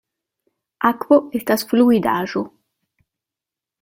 [0.89, 2.43] Akvo estas fluidaĵo.